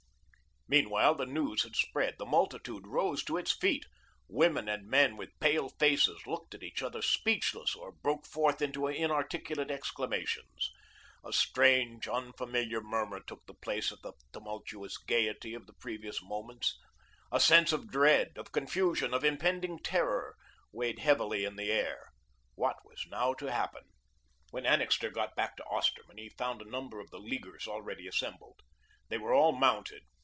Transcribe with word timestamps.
Meanwhile, 0.67 1.15
the 1.15 1.25
news 1.25 1.63
had 1.63 1.75
spread. 1.75 2.15
The 2.17 2.25
multitude 2.25 2.87
rose 2.87 3.25
to 3.25 3.35
its 3.35 3.51
feet. 3.51 3.85
Women 4.29 4.69
and 4.69 4.87
men, 4.87 5.17
with 5.17 5.37
pale 5.41 5.67
faces, 5.67 6.25
looked 6.25 6.55
at 6.55 6.63
each 6.63 6.81
other 6.81 7.01
speechless, 7.01 7.75
or 7.75 7.91
broke 7.91 8.25
forth 8.25 8.61
into 8.61 8.87
inarticulate 8.87 9.69
exclamations. 9.69 10.71
A 11.25 11.33
strange, 11.33 12.07
unfamiliar 12.07 12.79
murmur 12.79 13.19
took 13.19 13.45
the 13.47 13.53
place 13.53 13.91
of 13.91 14.01
the 14.01 14.13
tumultuous 14.31 14.97
gaiety 14.97 15.53
of 15.53 15.67
the 15.67 15.73
previous 15.73 16.23
moments. 16.23 16.77
A 17.33 17.41
sense 17.41 17.73
of 17.73 17.91
dread, 17.91 18.37
of 18.37 18.53
confusion, 18.53 19.13
of 19.13 19.25
impending 19.25 19.77
terror 19.79 20.37
weighed 20.71 20.99
heavily 20.99 21.43
in 21.43 21.57
the 21.57 21.69
air. 21.69 22.11
What 22.55 22.77
was 22.85 23.05
now 23.11 23.33
to 23.33 23.51
happen? 23.51 23.83
When 24.51 24.65
Annixter 24.65 25.09
got 25.09 25.35
back 25.35 25.57
to 25.57 25.65
Osterman, 25.65 26.17
he 26.17 26.29
found 26.29 26.61
a 26.61 26.69
number 26.71 27.01
of 27.01 27.09
the 27.09 27.19
Leaguers 27.19 27.67
already 27.67 28.07
assembled. 28.07 28.61
They 29.09 29.17
were 29.17 29.33
all 29.33 29.51
mounted. 29.51 30.03